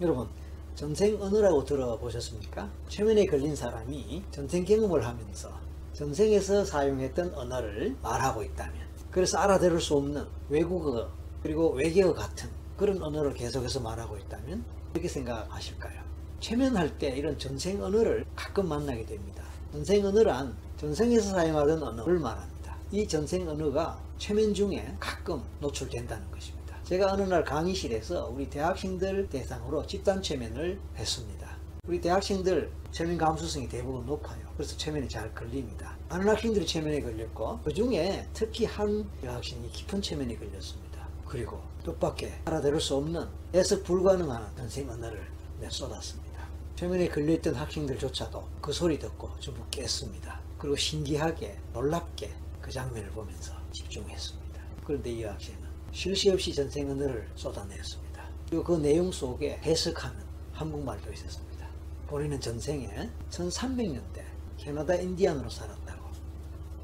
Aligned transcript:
여러분 0.00 0.26
전생 0.74 1.20
언어라고 1.20 1.64
들어보셨습니까? 1.64 2.70
최면에 2.88 3.26
걸린 3.26 3.54
사람이 3.54 4.24
전생 4.30 4.64
경험을 4.64 5.04
하면서 5.04 5.50
전생에서 5.92 6.64
사용했던 6.64 7.34
언어를 7.34 7.96
말하고 8.02 8.42
있다면 8.42 8.74
그래서 9.10 9.38
알아들을 9.38 9.80
수 9.80 9.96
없는 9.96 10.26
외국어 10.48 11.10
그리고 11.42 11.72
외계어 11.72 12.14
같은 12.14 12.48
그런 12.76 13.02
언어를 13.02 13.34
계속해서 13.34 13.80
말하고 13.80 14.16
있다면 14.16 14.64
어떻게 14.90 15.08
생각하실까요? 15.08 16.00
최면할 16.40 16.98
때 16.98 17.08
이런 17.16 17.38
전생 17.38 17.82
언어를 17.82 18.24
가끔 18.34 18.68
만나게 18.68 19.04
됩니다. 19.04 19.44
전생 19.70 20.04
언어란 20.04 20.56
전생에서 20.78 21.30
사용하던 21.30 21.82
언어를 21.82 22.18
말합니다. 22.18 22.76
이 22.90 23.06
전생 23.06 23.48
언어가 23.48 23.98
최면 24.18 24.52
중에 24.52 24.96
가끔 24.98 25.42
노출된다는 25.60 26.30
것입니다. 26.30 26.61
제가 26.92 27.10
어느 27.10 27.22
날 27.22 27.42
강의실에서 27.42 28.28
우리 28.28 28.50
대학생들 28.50 29.30
대상으로 29.30 29.86
집단 29.86 30.20
최면을 30.20 30.78
했습니다. 30.94 31.56
우리 31.86 31.98
대학생들 31.98 32.70
최면 32.90 33.16
감수성이 33.16 33.66
대부분 33.66 34.04
높아요. 34.04 34.46
그래서 34.58 34.76
최면에 34.76 35.08
잘 35.08 35.34
걸립니다. 35.34 35.96
많은 36.10 36.28
학생들이 36.28 36.66
최면에 36.66 37.00
걸렸고 37.00 37.60
그 37.64 37.72
중에 37.72 38.28
특히 38.34 38.66
한 38.66 39.08
여학생이 39.24 39.70
깊은 39.70 40.02
최면에 40.02 40.36
걸렸습니다. 40.36 41.08
그리고 41.24 41.62
뜻밖의 41.82 42.42
알아들을 42.44 42.78
수 42.78 42.96
없는 42.96 43.26
해석 43.54 43.84
불가능한 43.84 44.54
전생 44.54 44.90
언어를 44.90 45.26
내쏟았습니다. 45.60 46.46
최면에 46.76 47.08
걸려있던 47.08 47.54
학생들조차도 47.54 48.48
그 48.60 48.70
소리 48.70 48.98
듣고 48.98 49.30
전부 49.40 49.62
깼습니다. 49.70 50.40
그리고 50.58 50.76
신기하게 50.76 51.58
놀랍게 51.72 52.34
그 52.60 52.70
장면을 52.70 53.08
보면서 53.12 53.54
집중했습니다. 53.72 54.60
그런데 54.84 55.10
이 55.10 55.24
학생은 55.24 55.61
쉴 55.92 56.16
새 56.16 56.30
없이 56.30 56.54
전생 56.54 56.90
언어를 56.90 57.28
쏟아냈습니다. 57.34 58.22
그리고 58.48 58.64
그 58.64 58.72
내용 58.76 59.12
속에 59.12 59.58
해석하는 59.58 60.20
한국말도 60.52 61.12
있었습니다. 61.12 61.66
본인은 62.06 62.40
전생에 62.40 63.10
1300년대 63.30 64.24
캐나다 64.58 64.94
인디안으로 64.94 65.48
살았다고 65.48 66.10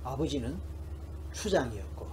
아버지는 0.05 0.59
추장이었고 1.33 2.07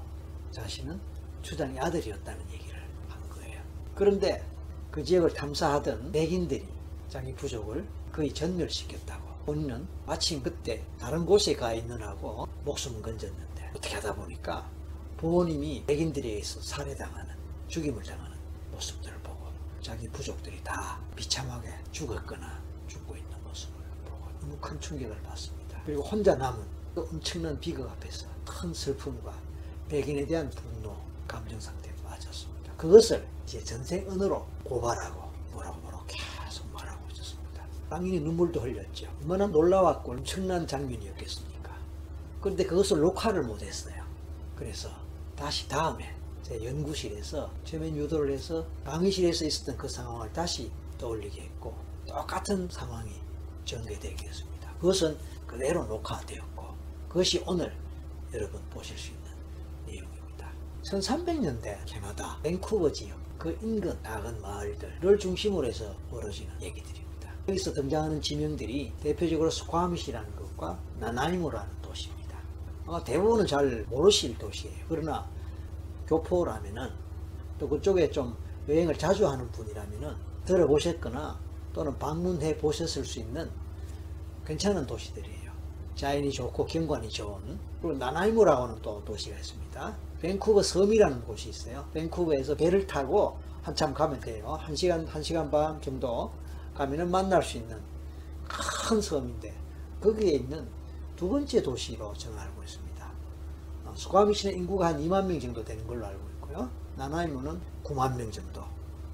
자신은 0.52 1.00
추장의 1.42 1.80
아들이었다는 1.80 2.52
얘기를 2.52 2.80
한 3.10 3.30
거예요. 3.30 3.62
그런데 3.94 4.46
그 4.92 5.04
지역을 5.04 5.34
탐사하던 5.34 6.12
백인들이 6.12 6.66
자기 7.10 7.34
부족을 7.36 7.86
거의 8.12 8.34
전멸시켰다고 8.34 9.26
본인은 9.46 9.88
마침 10.06 10.42
그때 10.42 10.84
다른 11.00 11.26
곳에 11.26 11.56
가 11.56 11.74
있느라고 11.74 12.48
목숨을 12.64 13.02
건졌는데 13.02 13.72
어떻게 13.76 13.96
하다 13.96 14.16
보니까 14.16 14.70
부모님이 15.18 15.86
백인들에 15.86 16.28
의해서 16.28 16.60
살해당하는 16.62 17.34
죽임을 17.68 18.04
당하는 18.04 18.36
모습들을 18.72 19.18
보고 19.20 19.48
자기 19.82 20.10
부족들이 20.10 20.62
다 20.64 21.00
비참하게 21.16 21.70
죽었거나 21.92 22.62
죽고 22.88 23.16
있는 23.16 23.32
모습을 23.44 23.76
보고 24.06 24.30
너무 24.42 24.58
큰 24.58 24.80
충격을 24.80 25.22
받습니다. 25.24 25.82
그리고 25.86 26.04
혼자 26.04 26.36
남은 26.36 26.62
그 26.94 27.02
엄청난 27.12 27.58
비극 27.60 27.90
앞에서 27.90 28.28
큰 28.46 28.74
슬픔과 28.74 29.34
백인에 29.88 30.26
대한 30.26 30.50
분노, 30.50 30.96
감정 31.28 31.60
상태에 31.60 31.94
빠졌습니다. 32.04 32.74
그것을 32.76 33.26
이제 33.46 33.64
전생 33.64 34.10
언어로 34.10 34.46
고발하고 34.64 35.32
뭐라고 35.54 35.78
뭐라고 35.80 36.06
계속 36.08 36.68
말하고 36.74 37.08
있었습니다. 37.14 37.64
당연히 37.90 38.20
눈물도 38.20 38.60
흘렸죠. 38.60 39.08
얼마나 39.22 39.48
놀라웠고 39.48 40.12
엄청난 40.12 40.68
장면이었겠습니까? 40.68 41.74
그런데 42.42 42.66
그것을 42.66 43.00
녹화를 43.00 43.44
못했어요. 43.44 44.04
그래서 44.56 45.05
다시 45.36 45.68
다음에 45.68 46.16
제 46.42 46.64
연구실에서 46.64 47.52
최면 47.64 47.96
유도를 47.96 48.32
해서 48.32 48.66
강의실에서 48.86 49.46
있었던 49.46 49.78
그 49.78 49.88
상황을 49.90 50.32
다시 50.32 50.72
떠올리게 50.98 51.42
했고 51.42 51.76
똑같은 52.08 52.70
상황이 52.70 53.12
전개되게 53.66 54.28
했습니다. 54.28 54.74
그것은 54.76 55.18
그대로 55.48 55.86
녹화되었고 55.86 56.64
그것이 57.10 57.44
오늘 57.48 57.76
여러분 58.34 58.62
보실 58.70 58.98
수 58.98 59.12
있는 59.12 59.24
내용입니다. 59.88 60.52
1300년대 60.84 61.78
캐나다 61.86 62.40
밴쿠버 62.44 62.92
지역 62.92 63.18
그 63.38 63.58
인근 63.62 63.98
작은 64.04 64.42
마을들을 64.42 65.20
중심으로 65.20 65.68
해서 65.68 65.96
벌어지는 66.10 66.62
얘기들입니다. 66.62 67.34
여기서 67.48 67.74
등장하는 67.74 68.22
지명들이 68.22 68.94
대표적으로 69.02 69.50
스쿼밋이라는 69.50 70.36
것과 70.36 70.80
나나이모라는. 71.00 71.85
아마 72.88 73.04
대부분은 73.04 73.48
잘 73.48 73.86
모르실 73.90 74.38
도시예요. 74.38 74.86
그러나 74.88 75.28
교포라면은 76.08 76.90
또 77.58 77.68
그쪽에 77.68 78.10
좀 78.12 78.36
여행을 78.68 78.98
자주 78.98 79.28
하는 79.28 79.50
분이라면은 79.52 80.16
들어보셨거나 80.46 81.40
또는 81.74 81.98
방문해 81.98 82.58
보셨을 82.58 83.04
수 83.04 83.20
있는 83.20 83.50
괜찮은 84.46 84.86
도시들이에요. 84.86 85.52
자연이 85.96 86.32
좋고 86.32 86.66
경관이 86.66 87.10
좋은 87.10 87.40
그리고 87.82 87.98
나나이모라고 87.98 88.64
하는 88.64 88.82
또 88.82 89.04
도시가 89.06 89.36
있습니다. 89.38 89.96
밴쿠버 90.22 90.62
섬이라는 90.62 91.24
곳이 91.26 91.50
있어요. 91.50 91.86
밴쿠버에서 91.94 92.56
배를 92.56 92.86
타고 92.86 93.38
한참 93.62 93.94
가면 93.94 94.20
돼요. 94.20 94.58
한 94.60 94.76
시간 94.76 95.06
한 95.08 95.24
시간 95.24 95.50
반 95.50 95.82
정도 95.82 96.32
가면은 96.76 97.10
만날 97.10 97.42
수 97.42 97.58
있는 97.58 97.80
큰 98.48 99.02
섬인데 99.02 99.54
거기에 100.02 100.34
있는 100.34 100.68
두 101.16 101.30
번째 101.30 101.62
도시로 101.62 102.14
저는 102.14 102.38
알고 102.38 102.64
있습니다. 102.64 103.12
어, 103.86 103.94
스과미시는 103.96 104.56
인구가 104.56 104.88
한 104.88 105.00
2만 105.00 105.26
명 105.26 105.40
정도 105.40 105.64
되는 105.64 105.86
걸로 105.88 106.06
알고 106.06 106.30
있고요. 106.36 106.70
나나이모는 106.98 107.60
9만 107.84 108.16
명 108.16 108.32
정도. 108.32 108.64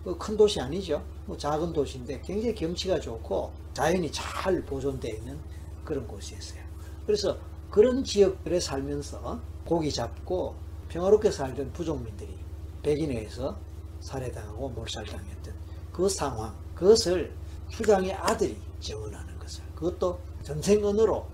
그큰 0.03 0.35
도시 0.35 0.59
아니죠. 0.59 1.03
뭐 1.25 1.37
작은 1.37 1.73
도시인데 1.73 2.21
굉장히 2.21 2.55
경치가 2.55 2.99
좋고 2.99 3.51
자연이 3.73 4.11
잘 4.11 4.63
보존되어 4.63 5.15
있는 5.15 5.39
그런 5.85 6.07
곳이었어요. 6.07 6.61
그래서 7.05 7.37
그런 7.69 8.03
지역들에 8.03 8.59
살면서 8.59 9.39
고기 9.65 9.91
잡고 9.91 10.55
평화롭게 10.89 11.31
살던 11.31 11.71
부족민들이 11.73 12.35
백인에 12.81 13.19
의해서 13.19 13.57
살해당하고 13.99 14.69
몰살당했던 14.69 15.53
그 15.91 16.09
상황, 16.09 16.53
그것을 16.73 17.33
추장의 17.69 18.13
아들이 18.13 18.57
증언하는 18.79 19.37
것을, 19.39 19.63
그것도 19.75 20.19
전생 20.43 20.83
언어로 20.83 21.25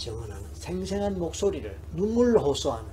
증언하는 0.00 0.42
생생한 0.54 1.18
목소리를 1.18 1.78
눈물로 1.92 2.40
호소하는 2.40 2.90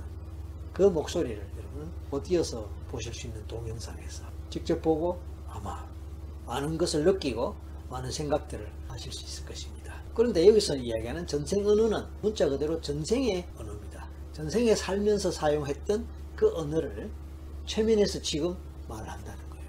그 0.74 0.82
목소리를 0.82 1.42
여러분 1.56 1.90
못 2.10 2.30
이어서 2.30 2.68
보실 2.90 3.14
수 3.14 3.26
있는 3.26 3.44
동영상에서 3.46 4.24
직접 4.50 4.80
보고 4.82 5.18
아마 5.48 5.88
많은 6.46 6.76
것을 6.76 7.04
느끼고 7.04 7.56
많은 7.88 8.10
생각들을 8.10 8.70
하실 8.88 9.10
수 9.10 9.24
있을 9.24 9.46
것입니다. 9.46 9.94
그런데 10.14 10.46
여기서 10.46 10.76
이야기하는 10.76 11.26
전생 11.26 11.66
언어는 11.66 12.04
문자 12.20 12.46
그대로 12.46 12.78
전생의 12.80 13.46
언어입니다. 13.58 14.06
전생에 14.34 14.74
살면서 14.74 15.30
사용했던 15.30 16.06
그 16.36 16.54
언어를 16.54 17.10
최면에서 17.64 18.20
지금 18.20 18.54
말한다는 18.86 19.50
거예요. 19.50 19.66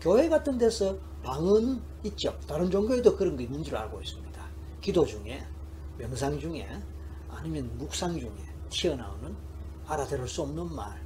교회 0.00 0.28
같은 0.28 0.58
데서 0.58 0.98
방언 1.22 1.80
있죠. 2.04 2.38
다른 2.46 2.70
종교에도 2.70 3.16
그런 3.16 3.36
게 3.36 3.44
있는 3.44 3.62
줄 3.62 3.76
알고 3.76 4.02
있습니다. 4.02 4.44
기도 4.82 5.06
중에, 5.06 5.42
명상 5.98 6.38
중에, 6.38 6.68
아니면 7.28 7.70
묵상 7.78 8.18
중에 8.18 8.32
튀어나오는 8.70 9.34
알아들을 9.86 10.26
수 10.28 10.42
없는 10.42 10.74
말, 10.74 11.02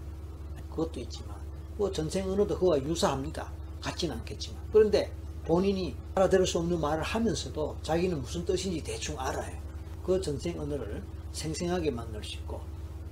그것도 0.70 1.00
있지만, 1.00 1.36
뭐 1.76 1.90
전생 1.90 2.30
언어도 2.30 2.58
그와 2.58 2.78
유사합니다. 2.78 3.52
같지는 3.80 4.16
않겠지만. 4.16 4.60
그런데 4.72 5.12
본인이 5.44 5.94
알아들을 6.14 6.46
수 6.46 6.58
없는 6.58 6.80
말을 6.80 7.02
하면서도 7.02 7.78
자기는 7.82 8.20
무슨 8.20 8.44
뜻인지 8.44 8.82
대충 8.82 9.18
알아요. 9.18 9.56
그 10.04 10.20
전생 10.20 10.60
언어를 10.60 11.02
생생하게 11.32 11.90
만날 11.90 12.22
수 12.24 12.36
있고 12.36 12.60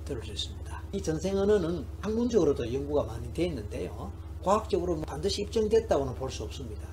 들을 0.05 0.23
수 0.23 0.31
있습니다. 0.31 0.83
이 0.93 1.01
전생 1.01 1.37
언어는 1.37 1.85
학문적으로도 2.01 2.73
연구가 2.73 3.03
많이 3.03 3.33
되어 3.33 3.45
있는데요. 3.47 4.11
과학적으로 4.43 4.95
뭐 4.95 5.05
반드시 5.05 5.41
입증됐다고는 5.43 6.15
볼 6.15 6.29
수 6.29 6.43
없습니다. 6.43 6.87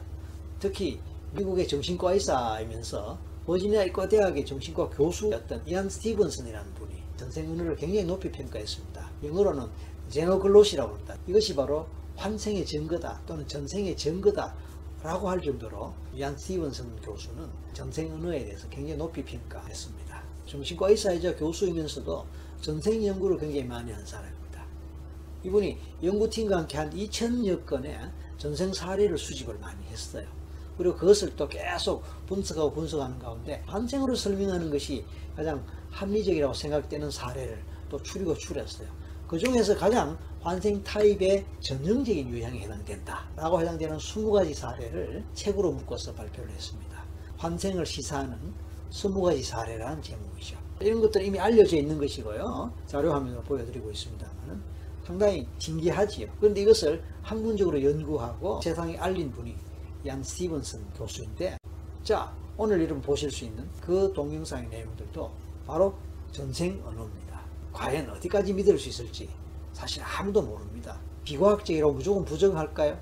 특히 0.59 1.01
미국의 1.33 1.67
정신과 1.69 2.13
의사이면서 2.13 3.19
버지니아 3.47 3.83
의과 3.85 4.09
대학의 4.09 4.47
정신과 4.47 4.89
교수였던 4.91 5.65
이안 5.67 5.89
스티븐슨이라는 5.89 6.75
분이 6.75 6.95
전생 7.17 7.51
언어를 7.51 7.77
굉장히 7.77 8.05
높이 8.05 8.31
평가했습니다. 8.31 9.11
영어로는 9.23 9.67
제노글롯이라고 10.09 10.95
합니다. 10.95 11.17
이것이 11.27 11.55
바로 11.55 11.87
환생의 12.17 12.65
증거다 12.65 13.21
또는 13.27 13.47
전생의 13.47 13.97
증거다 13.97 14.55
라고 15.03 15.29
할 15.29 15.41
정도로 15.43 15.93
이안 16.15 16.37
스티븐슨 16.37 16.97
교수는 17.03 17.47
전생 17.75 18.13
언어에 18.15 18.45
대해서 18.45 18.67
굉장히 18.71 18.97
높이 18.97 19.23
평가했습니다. 19.23 20.25
정신과 20.47 20.89
의사이자 20.89 21.37
교수이면서도 21.37 22.27
전생 22.63 23.05
연구를 23.07 23.39
굉장히 23.39 23.65
많이 23.65 23.93
한 23.93 24.05
사람입니다. 24.07 24.65
이분이 25.45 25.79
연구팀과 26.03 26.57
함께 26.57 26.79
한 26.79 26.91
2천여 26.91 27.67
건의 27.67 27.99
전생 28.39 28.73
사례를 28.73 29.19
수집을 29.19 29.59
많이 29.59 29.85
했어요. 29.85 30.27
그리고 30.77 30.97
그것을 30.97 31.35
또 31.37 31.49
계속 31.49 32.03
분석하고 32.27 32.73
분석하는 32.73 33.19
가운데 33.19 33.63
환생으로 33.67 34.15
설명하는 34.15 34.71
것이 34.71 35.05
가장 35.37 35.65
합리적이라고 35.91 36.53
생각되는 36.55 37.11
사례를 37.11 37.63
또 37.89 38.03
추리고 38.03 38.35
추렸어요. 38.35 38.89
그 39.29 39.39
중에서 39.39 39.77
가장 39.77 40.19
환생 40.41 40.83
타입의 40.83 41.45
전형적인 41.61 42.29
유형에 42.29 42.61
해당된다 42.61 43.27
라고 43.37 43.61
해당되는 43.61 43.97
20가지 43.97 44.55
사례를 44.55 45.25
책으로 45.33 45.73
묶어서 45.73 46.13
발표를 46.13 46.51
했습니다. 46.51 47.03
환생을 47.39 47.87
시사하는 47.87 48.37
20가지 48.91 49.43
사례라는 49.43 50.03
제목이죠. 50.03 50.57
이런 50.81 51.01
것들은 51.01 51.27
이미 51.27 51.39
알려져 51.39 51.77
있는 51.77 51.99
것이고요. 51.99 52.73
자료화면으로 52.87 53.43
보여드리고 53.43 53.91
있습니다만 53.91 54.63
상당히 55.05 55.47
신기하지요. 55.59 56.29
그런데 56.41 56.63
이것을 56.63 57.03
학문적으로 57.23 57.83
연구하고 57.83 58.61
세상에 58.61 58.97
알린 58.99 59.31
분이 59.33 59.55
얀 60.07 60.23
스티븐슨 60.23 60.85
교수인데 60.93 61.57
자 62.03 62.35
오늘 62.57 62.81
이름 62.81 63.01
보실 63.01 63.31
수 63.31 63.45
있는 63.45 63.69
그 63.81 64.13
동영상의 64.15 64.69
내용들도 64.69 65.33
바로 65.67 65.95
전생 66.31 66.83
언어입니다. 66.85 67.41
과연 67.73 68.11
어디까지 68.11 68.53
믿을 68.53 68.79
수 68.79 68.89
있을지 68.89 69.29
사실 69.73 70.03
아무도 70.03 70.43
모릅니다. 70.43 71.01
비과학적이라고 71.25 71.93
무조건 71.95 72.25
부정할까요? 72.25 72.99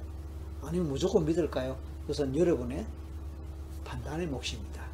아니면 0.62 0.88
무조건 0.88 1.24
믿을까요? 1.24 1.76
그것은 2.02 2.36
여러분의 2.36 2.86
판단의 3.84 4.28
몫입니다. 4.28 4.91